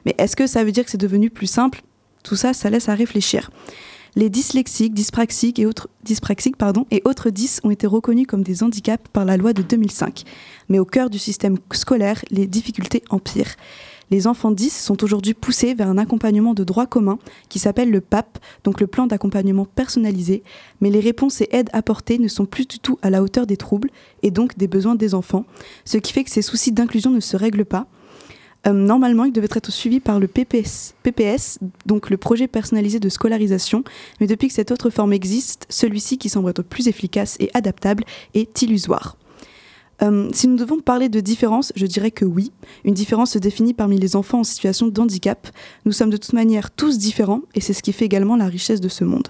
[0.07, 1.83] Mais est-ce que ça veut dire que c'est devenu plus simple?
[2.23, 3.51] Tout ça, ça laisse à réfléchir.
[4.17, 8.63] Les dyslexiques, dyspraxiques et autres, dyspraxiques, pardon, et autres dys ont été reconnus comme des
[8.63, 10.25] handicaps par la loi de 2005.
[10.69, 13.57] Mais au cœur du système scolaire, les difficultés empirent.
[14.11, 17.19] Les enfants 10 sont aujourd'hui poussés vers un accompagnement de droit commun
[17.51, 20.43] qui s'appelle le PAP, donc le plan d'accompagnement personnalisé,
[20.81, 23.59] mais les réponses et aides apportées ne sont plus du tout à la hauteur des
[23.59, 23.91] troubles
[24.23, 25.45] et donc des besoins des enfants,
[25.85, 27.87] ce qui fait que ces soucis d'inclusion ne se règlent pas.
[28.67, 33.09] Euh, normalement, il devait être suivi par le PPS, PPS, donc le projet personnalisé de
[33.11, 33.85] scolarisation,
[34.21, 38.05] mais depuis que cette autre forme existe, celui-ci qui semble être plus efficace et adaptable
[38.33, 39.18] est illusoire.
[40.03, 42.53] Euh, si nous devons parler de différence, je dirais que oui.
[42.85, 45.49] Une différence se définit parmi les enfants en situation de handicap.
[45.85, 48.81] Nous sommes de toute manière tous différents et c'est ce qui fait également la richesse
[48.81, 49.29] de ce monde.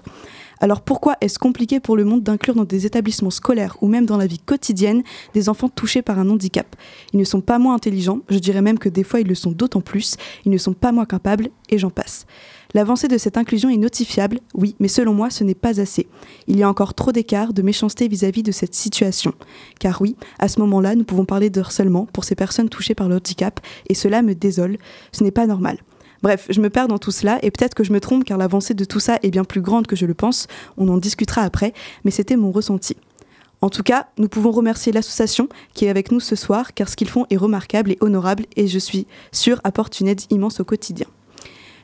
[0.61, 4.17] Alors pourquoi est-ce compliqué pour le monde d'inclure dans des établissements scolaires ou même dans
[4.17, 5.03] la vie quotidienne
[5.33, 6.75] des enfants touchés par un handicap?
[7.13, 9.51] Ils ne sont pas moins intelligents, je dirais même que des fois ils le sont
[9.51, 12.25] d'autant plus, ils ne sont pas moins capables et j'en passe.
[12.75, 16.07] L'avancée de cette inclusion est notifiable, oui, mais selon moi, ce n'est pas assez.
[16.47, 19.33] Il y a encore trop d'écart, de méchanceté vis-à-vis de cette situation.
[19.79, 23.09] Car oui, à ce moment-là, nous pouvons parler de harcèlement pour ces personnes touchées par
[23.09, 24.77] le handicap, et cela me désole.
[25.11, 25.79] Ce n'est pas normal.
[26.21, 28.75] Bref, je me perds dans tout cela, et peut-être que je me trompe car l'avancée
[28.75, 30.45] de tout ça est bien plus grande que je le pense,
[30.77, 32.95] on en discutera après, mais c'était mon ressenti.
[33.61, 36.95] En tout cas, nous pouvons remercier l'association qui est avec nous ce soir, car ce
[36.95, 40.65] qu'ils font est remarquable et honorable, et je suis sûre apporte une aide immense au
[40.65, 41.07] quotidien.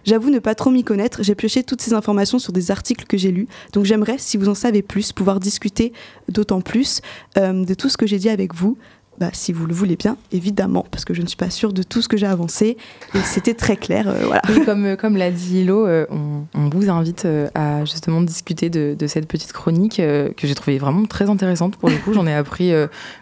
[0.05, 3.17] J'avoue ne pas trop m'y connaître, j'ai pioché toutes ces informations sur des articles que
[3.17, 5.93] j'ai lus, donc j'aimerais, si vous en savez plus, pouvoir discuter
[6.29, 7.01] d'autant plus
[7.37, 8.77] euh, de tout ce que j'ai dit avec vous.
[9.17, 11.83] Bah, si vous le voulez bien, évidemment, parce que je ne suis pas sûre de
[11.83, 12.75] tout ce que j'ai avancé,
[13.15, 14.41] et c'était très clair, euh, voilà.
[14.65, 19.53] Comme, euh, comme l'a dit Hilo, on, vous invite à justement discuter de, cette petite
[19.53, 21.77] chronique que j'ai trouvée vraiment très intéressante.
[21.77, 22.73] Pour le coup, j'en ai appris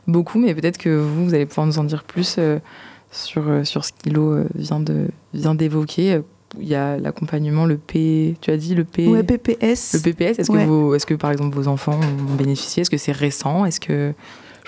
[0.08, 2.40] beaucoup, mais peut-être que vous, vous allez pouvoir nous en dire plus
[3.12, 4.84] sur, sur ce qu'Hilo vient
[5.34, 6.14] vient d'évoquer.
[6.14, 6.22] Euh,
[6.60, 8.36] Il y a l'accompagnement, le P.
[8.42, 9.08] Tu as dit le P.
[9.08, 9.94] Ouais, PPS.
[9.94, 10.40] Le PPS.
[10.40, 10.64] Est-ce Ouais.
[10.64, 12.82] que, vos- est-ce que par exemple vos enfants ont bénéficié?
[12.82, 13.66] Est-ce que c'est récent?
[13.66, 14.14] Est-ce que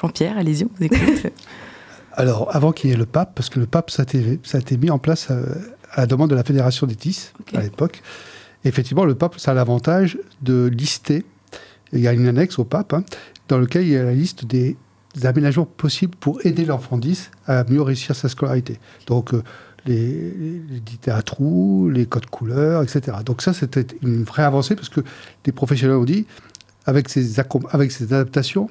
[0.02, 1.32] Jean-Pierre, allez-y, on vous écoute.
[2.14, 4.58] Alors, avant qu'il y ait le pape, parce que le pape, ça a été, ça
[4.58, 5.44] a été mis en place euh,
[5.92, 8.02] à la demande de la Fédération des 10 à l'époque.
[8.64, 11.24] Effectivement, le pape, ça a l'avantage de lister,
[11.94, 13.04] il y a une annexe au pape, hein,
[13.48, 14.76] dans lequel il y a la liste des
[15.24, 18.80] aménagements possibles pour aider l'enfant 10 à mieux réussir sa scolarité.
[19.08, 19.44] Donc, euh,
[19.86, 20.34] les,
[21.06, 23.18] les à trous, les codes couleurs, etc.
[23.26, 25.02] Donc ça, c'était une vraie avancée parce que
[25.46, 26.26] les professionnels ont dit,
[26.86, 27.40] avec ces,
[27.72, 28.70] avec ces adaptations,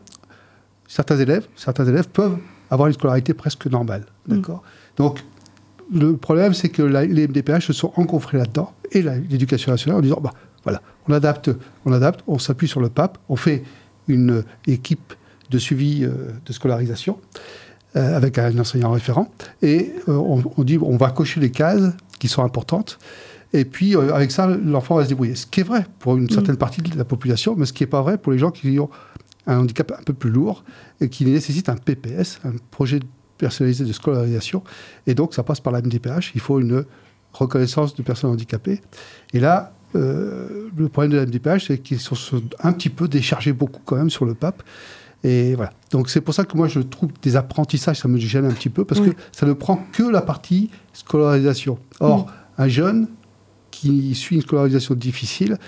[0.88, 2.36] certains élèves, certains élèves peuvent
[2.70, 4.06] avoir une scolarité presque normale.
[4.26, 4.62] D'accord?
[4.96, 5.24] Donc,
[5.92, 10.02] le problème, c'est que la- les MDPH se sont engouffrés là-dedans, et l'éducation nationale, en
[10.02, 11.50] disant, bah, voilà, on adapte,
[11.84, 13.62] on adapte, on s'appuie sur le pape, on fait
[14.08, 15.12] une équipe
[15.50, 17.18] de suivi euh, de scolarisation
[17.96, 19.28] euh, avec un enseignant référent,
[19.62, 22.98] et euh, on, on dit, on va cocher les cases qui sont importantes,
[23.54, 25.36] et puis euh, avec ça, l'enfant va se débrouiller.
[25.36, 27.88] Ce qui est vrai pour une certaine partie de la population, mais ce qui n'est
[27.88, 28.90] pas vrai pour les gens qui ont
[29.46, 30.64] un handicap un peu plus lourd
[31.00, 33.00] et qui nécessite un PPS, un projet
[33.38, 34.62] personnalisé de scolarisation.
[35.06, 36.32] Et donc, ça passe par la MDPH.
[36.34, 36.84] Il faut une
[37.32, 38.80] reconnaissance de personnes handicapées.
[39.32, 42.16] Et là, euh, le problème de la MDPH, c'est qu'ils sont
[42.60, 44.62] un petit peu déchargés beaucoup quand même sur le pape.
[45.24, 45.72] Et voilà.
[45.90, 48.68] Donc, c'est pour ça que moi, je trouve des apprentissages, ça me gêne un petit
[48.68, 49.10] peu, parce Oui.
[49.10, 51.78] que ça ne prend que la partie scolarisation.
[52.00, 52.26] Or,
[52.58, 53.08] un jeune
[53.70, 55.58] qui suit une scolarisation difficile,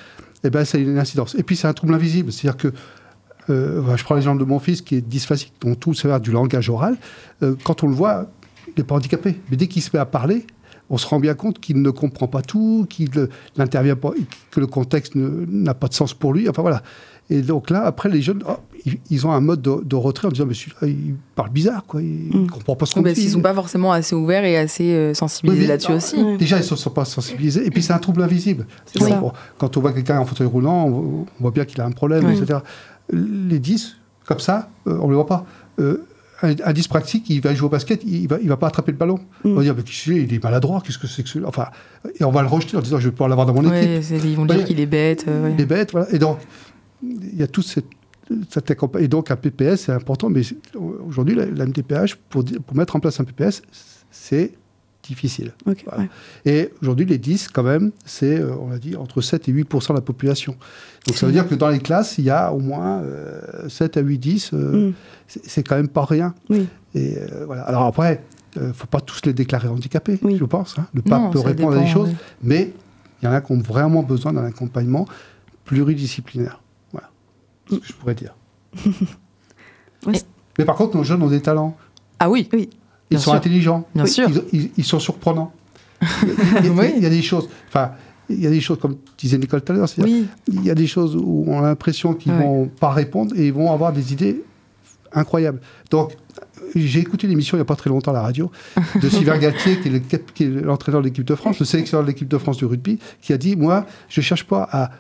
[0.45, 1.35] eh ben, ça a une incidence.
[1.37, 2.31] Et puis, c'est un trouble invisible.
[2.33, 2.73] C'est-à-dire que
[3.49, 6.69] euh, je prends l'exemple de mon fils qui est dysphasique, dont tout c'est du langage
[6.69, 6.97] oral.
[7.43, 8.31] Euh, quand on le voit,
[8.69, 9.41] il n'est pas handicapé.
[9.51, 10.47] Mais dès qu'il se met à parler,
[10.91, 14.11] on se rend bien compte qu'il ne comprend pas tout, qu'il euh, n'intervient pas,
[14.51, 16.49] que le contexte n'a pas de sens pour lui.
[16.49, 16.83] Enfin voilà.
[17.29, 18.53] Et donc là, après, les jeunes, oh,
[18.85, 21.85] ils, ils ont un mode de, de retrait en disant Mais celui-là, il parle bizarre,
[21.85, 22.01] quoi.
[22.01, 23.15] Il ne comprend pas ce qu'on dit.
[23.15, 26.37] qu'ils sont pas forcément assez ouverts et assez euh, sensibilisés Oui, là-dessus aussi.
[26.39, 27.67] Déjà, ils ne sont pas sensibilisés.
[27.67, 28.67] Et puis, c'est un trouble invisible.
[28.87, 29.21] Ça.
[29.59, 32.39] quand on voit quelqu'un en fauteuil roulant, on, voit bien qu'il a un problème, Oui.
[32.41, 32.61] etc.
[33.13, 35.45] Les 10, comme ça, euh, on ne les voit pas.
[35.81, 36.07] Euh,
[36.43, 38.93] un, un dyspraxique, il va jouer au basket, il ne va, il va pas attraper
[38.93, 39.19] le ballon.
[39.45, 41.69] On va dire, mais est Il est maladroit, qu'est-ce que c'est que celui-là Enfin,
[42.21, 44.03] Et on va le rejeter en disant, je vais pas l'avoir dans mon Ouais, équipe.
[44.03, 44.65] c'est- ils vont dire Ouais.
[44.65, 45.25] qu'il est bête.
[45.29, 45.55] euh, ouais.
[45.57, 46.07] Il est bête, voilà.
[46.13, 46.39] Et donc,
[47.33, 47.87] il y a tout cette,
[48.51, 50.43] cette Et donc, un PPS, c'est important, mais
[51.07, 53.63] aujourd'hui, la, la MDPH, pour, pour mettre en place un PPS,
[54.11, 54.53] c'est
[55.03, 55.53] difficile.
[55.67, 56.03] Ok, Voilà.
[56.03, 56.09] ouais.
[56.45, 59.91] Et aujourd'hui, les 10, quand même, c'est, euh, on l'a dit, entre 7 et 8%
[59.91, 60.57] de la population.
[61.07, 63.97] Donc, ça veut dire que dans les classes, il y a au moins euh, 7
[63.99, 64.51] à 8, 10.
[64.53, 64.95] euh, Mm.
[65.29, 66.35] c'est- quand même pas rien.
[66.51, 66.67] Oui.
[66.97, 67.63] Et euh, voilà.
[67.63, 68.25] Alors après,
[68.57, 70.77] il ne faut pas tous les déclarer handicapés, je pense.
[70.79, 70.87] hein.
[70.93, 72.17] Le pape Non, peut répondre à des choses, oui.
[72.43, 72.73] mais
[73.23, 75.07] il y en a qui ont vraiment besoin d'un accompagnement
[75.67, 76.61] pluridisciplinaire.
[77.71, 78.35] Ce que je pourrais dire.
[80.59, 81.77] Mais par contre, nos jeunes ont des talents.
[82.19, 82.49] Ah oui.
[82.53, 82.71] Oui.
[83.11, 83.35] Ils Bien sont sûr.
[83.35, 83.87] intelligents.
[83.95, 84.29] Bien Oui, sûr.
[84.29, 85.53] Ils, ils- ils sont surprenants.
[86.23, 87.49] Il y, a, il y a- il y a des choses.
[87.69, 87.93] Enfin,
[88.29, 90.27] il y a des choses, comme disait Nicole tout à l'heure, Oui.
[90.49, 92.39] il y a des choses où on a l'impression qu'ils Ouais.
[92.43, 94.43] vont pas répondre et ils vont avoir des idées
[95.13, 95.61] incroyables.
[95.91, 96.15] Donc,
[96.75, 98.51] j'ai écouté l'émission il n'y a pas très longtemps à la radio
[99.01, 102.29] de Sylvain Galtier, qui est le l'entraîneur de l'équipe de France, le sélectionneur de l'équipe
[102.29, 104.91] de France du rugby, qui a dit Moi, je cherche pas à.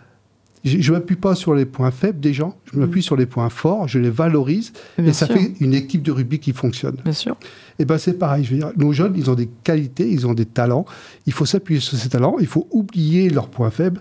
[0.66, 3.48] Je ne m'appuie pas sur les points faibles des gens, je m'appuie sur les points
[3.48, 6.96] forts, je les valorise, Bien et ça fait une équipe de rugby qui fonctionne.
[7.04, 7.36] Bien sûr.
[7.78, 10.34] Et ben c'est pareil, je veux dire, nos jeunes, ils ont des qualités, ils ont
[10.34, 10.84] des talents,
[11.26, 14.00] il faut s'appuyer sur ces talents, il faut oublier leurs points faibles,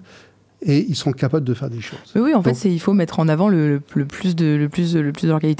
[0.67, 1.99] et ils sont capables de faire des choses.
[2.15, 4.95] Oui, oui, en fait, Donc- il faut mettre en avant le, plus de le plus
[4.95, 5.11] le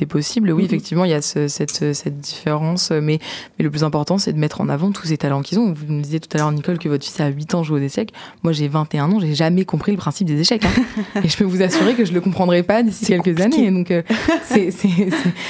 [0.08, 0.52] possible.
[0.52, 0.66] Oui, Mhm.
[0.66, 3.20] effectivement, il y a ce- cette, cette différence, mais,
[3.60, 5.74] mais le plus important, c'est de mettre en avant tous ces talents qu'ils ont.
[5.74, 7.80] Vous me disiez tout à l'heure, Nicole, que votre fils a 8 ans joue aux
[7.80, 8.12] échecs.
[8.44, 10.66] Moi, j'ai 21 ans, j'ai jamais compris le principe des échecs.
[10.66, 11.22] hein.
[11.24, 13.72] Et je peux vous assurer que je le comprendrai pas d'ici quelques années.
[13.72, 14.02] Donc, euh,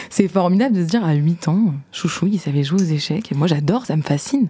[0.09, 3.31] c'est formidable de se dire à 8 ans, chouchou, il savait jouer aux échecs.
[3.31, 4.49] Et moi, j'adore, ça me fascine.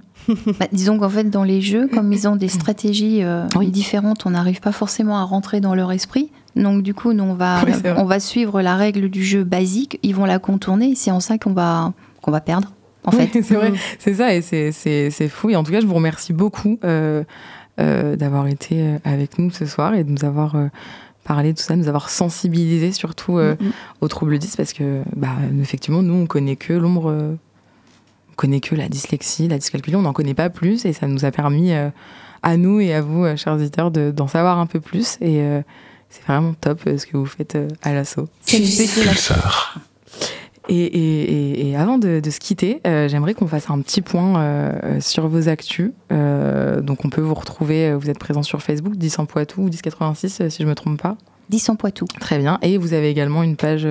[0.60, 4.32] Bah, disons qu'en fait, dans les jeux, comme ils ont des stratégies euh, différentes, on
[4.32, 6.32] n'arrive pas forcément à rentrer dans leur esprit.
[6.56, 10.00] Donc, du coup, nous, on va, Oui, on va suivre la règle du jeu basique.
[10.04, 10.96] Ils vont la contourner.
[10.96, 12.72] C'est en ça qu'on va, qu'on va perdre,
[13.04, 13.42] en Oui, fait.
[13.44, 14.42] c'est vrai, c'est ça, et
[15.12, 15.50] c'est- fou.
[15.50, 17.24] Et en tout cas, je vous remercie beaucoup euh,
[17.80, 20.56] euh, d'avoir été avec nous ce soir et de nous avoir
[21.26, 23.72] parlé de tout ça, de nous avoir sensibilisés surtout euh, Mhm.
[24.02, 25.30] aux troubles 10, parce que, bah,
[25.62, 27.36] effectivement, nous, on connaît que l'ombre,
[28.36, 31.32] connaît que la dyslexie, la dyscalculie, on n'en connaît pas plus, et ça nous a
[31.32, 31.72] permis.
[31.74, 31.90] euh,
[32.48, 35.18] à nous et à vous, euh, chers auditeurs, de- d'en savoir un peu plus.
[35.20, 35.62] Et euh,
[36.12, 38.28] c'est vraiment top euh, ce que vous faites euh, à l'assaut.
[38.46, 39.80] Pulsar.
[40.70, 41.22] Et, et-
[41.62, 45.00] et- et avant de, de se quitter, euh, j'aimerais qu'on fasse un petit point euh,
[45.00, 45.92] sur vos actus.
[46.12, 49.66] Euh, donc on peut vous retrouver, vous êtes présent sur Facebook, 10 en Poitou ou
[49.66, 51.18] 1086 euh, si je me trompe pas.
[51.50, 52.06] 10 en Poitou.
[52.20, 52.60] Très bien.
[52.62, 53.88] Et vous avez également une page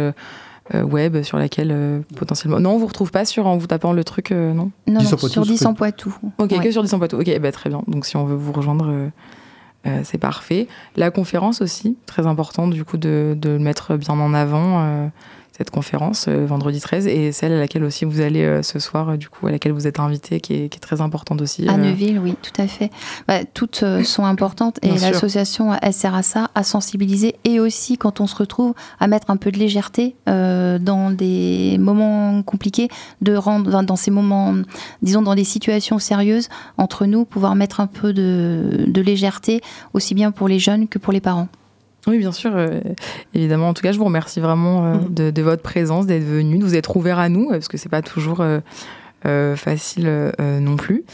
[0.72, 2.58] web sur laquelle euh, potentiellement...
[2.60, 5.06] Non, on vous retrouve pas sur en vous tapant le truc, euh, non Non, 10
[5.06, 6.16] en non, Poitou, sur ça 10 peut- en Poitou.
[6.38, 6.58] Ok, Ouais.
[6.60, 7.18] que sur 10 en Poitou.
[7.20, 7.82] Ok, bah, très bien.
[7.86, 9.08] Donc si on veut vous rejoindre, euh,
[9.86, 10.66] euh, c'est parfait.
[10.96, 15.06] La conférence aussi, très important du coup de, de le mettre bien en avant, euh,
[15.56, 19.10] cette conférence, euh, vendredi 13, et celle à laquelle aussi vous allez euh, ce soir,
[19.10, 21.68] euh, du coup, à laquelle vous êtes invité, qui est, qui est très importante aussi.
[21.68, 21.76] À.
[21.76, 22.90] Neuville, oui, tout à fait.
[23.28, 28.20] Bah, toutes sont importantes et l'association, elle sert à ça, à sensibiliser et aussi quand
[28.20, 32.88] on se retrouve à mettre un peu de légèreté euh, dans des moments compliqués,
[33.20, 34.54] de rendre enfin, dans ces moments,
[35.02, 36.48] disons dans des situations sérieuses
[36.78, 39.60] entre nous, pouvoir mettre un peu de, de légèreté
[39.92, 41.48] aussi bien pour les jeunes que pour les parents.
[42.06, 42.80] Oui, bien sûr, euh,
[43.34, 43.68] évidemment.
[43.68, 46.64] En tout cas, je vous remercie vraiment euh, de, de votre présence, d'être venu, de
[46.64, 48.60] vous être ouvert à nous, euh, parce que c'est pas toujours euh,
[49.26, 51.04] euh, facile euh, non plus.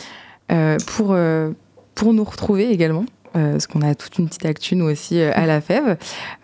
[0.51, 1.53] Euh, pour, euh,
[1.95, 3.05] pour nous retrouver également,
[3.37, 5.97] euh, parce qu'on a toute une petite actu, nous aussi, à la FEV.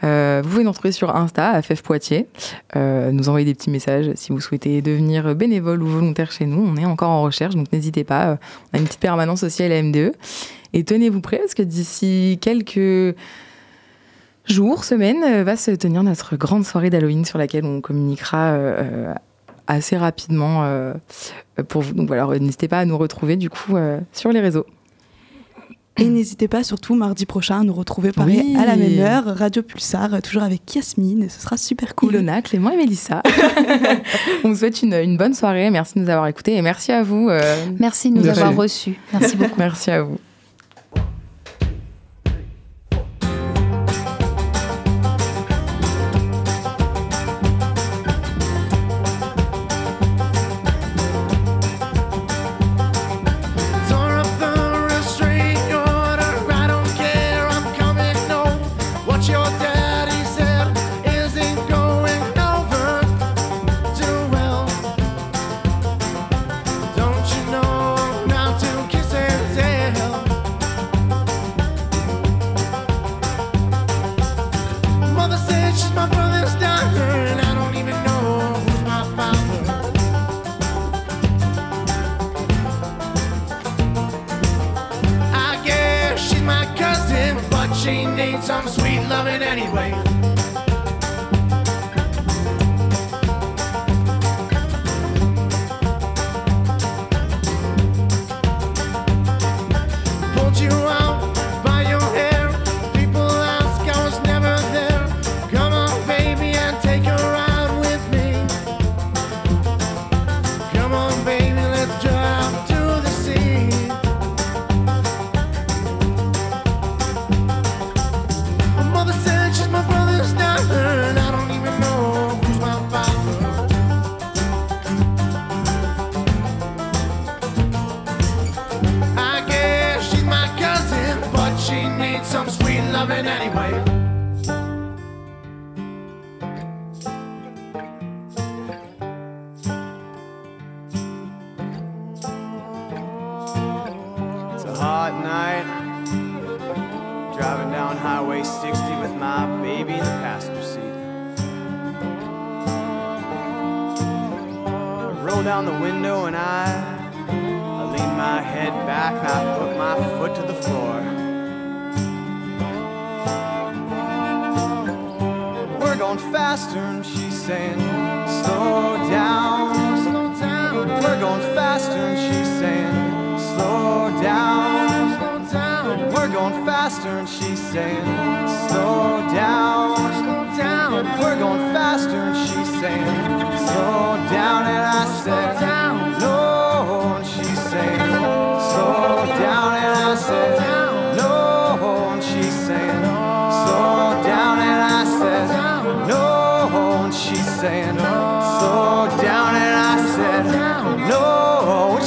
[0.04, 2.28] Euh, vous pouvez nous retrouver sur Insta, à FEV Poitiers.
[2.76, 6.64] Euh, nous envoyer des petits messages si vous souhaitez devenir bénévole ou volontaire chez nous.
[6.64, 8.38] On est encore en recherche, donc n'hésitez pas.
[8.72, 10.12] On a une petite permanence aussi à la MDE.
[10.72, 13.16] Et tenez-vous prêts, parce que d'ici quelques
[14.46, 19.12] jours, semaines, euh, va se tenir notre grande soirée d'Halloween sur laquelle on communiquera euh,
[19.66, 20.94] assez rapidement euh,
[21.68, 21.94] pour vous.
[21.94, 24.66] Donc voilà, n'hésitez pas à nous retrouver du coup euh, sur les réseaux.
[25.98, 28.56] Et n'hésitez pas, surtout mardi prochain, à nous retrouver pareil Oui.
[28.60, 32.10] à la même heure, Radio Pulsar, toujours avec Yasmine, et ce sera super cool.
[32.12, 33.22] Ilona, Clément et Mélissa.
[34.44, 35.70] on vous souhaite une, une bonne soirée.
[35.70, 37.30] Merci de nous avoir écoutés et merci à vous.
[37.30, 37.40] euh,
[37.78, 38.40] Merci de nous Merci.
[38.42, 39.00] avoir reçus.
[39.14, 39.54] Merci beaucoup.
[39.58, 40.18] merci à vous.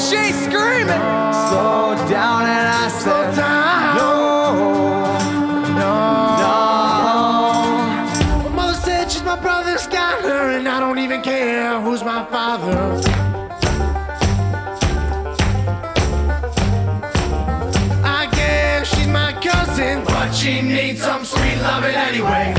[0.10, 1.04] She's screaming,
[1.50, 2.42] slow down.
[2.58, 3.36] And I said,
[4.00, 4.14] no,
[5.78, 5.96] no.
[8.44, 12.78] My mother said she's my brother's daughter, and I don't even care who's my father.
[18.04, 22.59] I guess she's my cousin, but she needs some sweet loving anyway.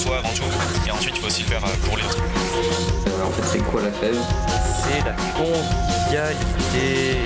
[0.00, 0.44] Soi avant tout.
[0.86, 2.22] Et ensuite, il faut aussi le faire euh, pour les autres.
[3.22, 4.16] En fait, c'est quoi la fève?
[4.82, 7.18] C'est la convivialité.